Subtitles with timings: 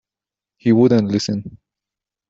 [0.57, 1.59] He wouldn't listen.